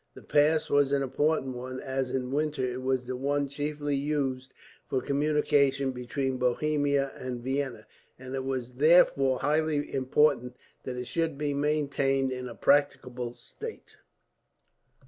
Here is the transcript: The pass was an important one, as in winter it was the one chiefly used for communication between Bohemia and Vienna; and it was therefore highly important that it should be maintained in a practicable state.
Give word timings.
The 0.15 0.23
pass 0.23 0.67
was 0.67 0.91
an 0.91 1.03
important 1.03 1.55
one, 1.55 1.79
as 1.79 2.09
in 2.09 2.31
winter 2.31 2.65
it 2.65 2.81
was 2.81 3.05
the 3.05 3.15
one 3.15 3.47
chiefly 3.47 3.95
used 3.95 4.51
for 4.87 4.99
communication 4.99 5.91
between 5.91 6.37
Bohemia 6.39 7.11
and 7.15 7.43
Vienna; 7.43 7.85
and 8.17 8.33
it 8.33 8.43
was 8.43 8.71
therefore 8.73 9.41
highly 9.41 9.93
important 9.93 10.55
that 10.85 10.97
it 10.97 11.05
should 11.05 11.37
be 11.37 11.53
maintained 11.53 12.31
in 12.31 12.49
a 12.49 12.55
practicable 12.55 13.35
state. 13.35 13.97